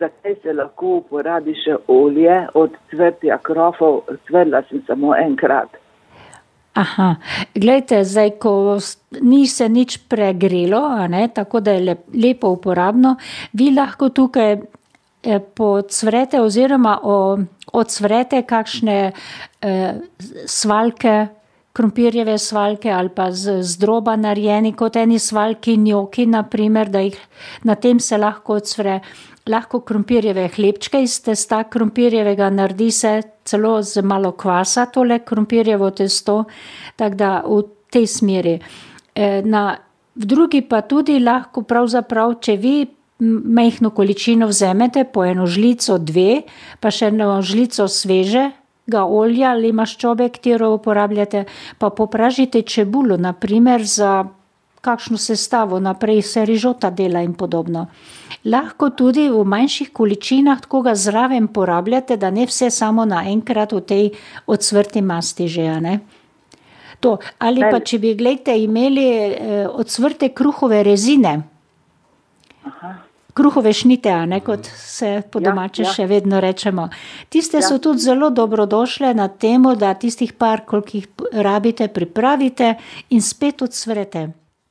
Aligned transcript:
zakaj 0.00 0.34
se 0.42 0.52
lahko 0.56 0.96
uporabi 1.00 1.54
še 1.60 1.76
olje 1.92 2.40
od 2.54 2.74
cvrtja 2.90 3.38
krofov, 3.44 4.02
cvrla 4.26 4.62
sem 4.68 4.82
samo 4.88 5.14
enkrat. 5.16 5.76
Aha, 6.80 7.16
gledajte, 7.54 8.04
zdaj, 8.06 8.30
ko 8.40 8.78
ni 9.26 9.42
se 9.50 9.66
nič 9.68 9.96
pregrelo, 10.08 10.82
ne, 11.10 11.24
tako 11.34 11.60
da 11.60 11.74
je 11.74 11.82
lep, 11.88 12.04
lepo 12.14 12.52
uporabno, 12.54 13.16
vi 13.52 13.72
lahko 13.74 14.08
tukaj 14.14 14.52
eh, 14.54 15.40
podsvrete 15.40 16.40
oziroma 16.40 16.94
odsvrete 17.72 18.44
kakšne 18.46 18.98
eh, 19.10 19.98
svalke, 20.46 21.16
krompirjeve 21.72 22.38
svalke 22.38 22.90
ali 22.90 23.08
pa 23.14 23.30
z, 23.32 23.62
z 23.62 23.78
droba 23.78 24.16
narejeni 24.16 24.72
kot 24.72 24.96
eni 24.96 25.18
svalki 25.18 25.76
njoki, 25.76 26.26
naprimer, 26.26 26.90
da 26.90 27.00
jih 27.04 27.18
na 27.64 27.74
tem 27.74 28.00
se 28.00 28.18
lahko 28.18 28.58
odsvre 28.58 29.00
lahko 29.48 29.80
krompirjeve 29.86 30.48
hlebčke 30.54 31.02
iz 31.02 31.20
testa 31.24 31.62
krompirjevega 31.70 32.50
naredi 32.50 32.90
se 32.90 33.22
celo 33.44 33.80
z 33.82 34.02
malo 34.02 34.32
kvasa 34.32 34.86
tole 34.86 35.18
krompirjevo 35.24 35.90
testo, 35.90 36.44
tako 36.96 37.16
da 37.16 37.30
v 37.46 37.62
tej 37.90 38.06
smeri. 38.06 38.58
E, 39.14 39.42
na, 39.42 39.78
v 40.14 40.26
drugi 40.26 40.62
pa 40.62 40.82
tudi 40.82 41.18
lahko 41.18 41.62
pravzaprav, 41.62 42.38
če 42.42 42.56
vi 42.56 42.76
mehno 43.20 43.90
količino 43.90 44.46
vzemete, 44.48 45.04
po 45.12 45.24
eno 45.24 45.46
žlico, 45.46 45.98
dve, 45.98 46.42
pa 46.80 46.92
še 46.92 47.10
eno 47.10 47.40
žlico 47.42 47.88
svežega 48.90 49.04
olja 49.04 49.52
ali 49.52 49.72
maščobe, 49.72 50.30
katero 50.30 50.74
uporabljate, 50.74 51.44
pa 51.78 51.90
popražite 51.90 52.62
čebulo, 52.62 53.16
naprimer 53.16 53.82
za 53.84 54.26
kakšno 54.80 55.18
sestavo, 55.18 55.78
naprej 55.80 56.22
se 56.22 56.44
rižota 56.44 56.90
dela 56.90 57.20
in 57.22 57.34
podobno 57.34 57.88
lahko 58.44 58.90
tudi 58.96 59.28
v 59.28 59.44
manjših 59.44 59.92
količinah 59.92 60.60
tako 60.62 60.80
ga 60.82 60.94
zraven 60.94 61.48
porabljate, 61.48 62.16
da 62.16 62.30
ne 62.30 62.46
vse 62.46 62.70
samo 62.70 63.04
naenkrat 63.04 63.72
v 63.72 63.80
tej 63.80 64.10
odsvrti 64.46 65.02
masti 65.02 65.48
že, 65.48 65.80
ne? 65.80 66.00
To, 67.00 67.18
ali 67.38 67.60
pa 67.60 67.80
če 67.80 67.98
bi, 67.98 68.14
gledajte, 68.14 68.56
imeli 68.56 69.04
eh, 69.04 69.68
odsvrte 69.68 70.32
kruhove 70.32 70.82
rezine, 70.82 71.42
Aha. 72.64 73.09
Kruhove 73.34 73.72
šnite, 73.72 74.14
ne, 74.26 74.40
kot 74.40 74.66
se 74.76 75.22
po 75.30 75.40
ja, 75.40 75.50
domače 75.50 75.82
ja, 75.82 75.88
ja. 75.88 75.94
še 75.94 76.06
vedno 76.10 76.40
rečemo. 76.40 76.88
Tiste 77.28 77.60
ja. 77.60 77.68
so 77.68 77.78
tudi 77.78 78.04
zelo 78.04 78.30
dobrodošle 78.30 79.14
na 79.14 79.28
temo, 79.28 79.74
da 79.74 79.94
tistih 79.94 80.32
par, 80.32 80.64
koliko 80.66 80.96
jih 80.96 81.08
rabite, 81.32 81.88
pripravite 81.88 82.74
in 83.10 83.22
spet 83.22 83.62
odsvrete. 83.62 84.28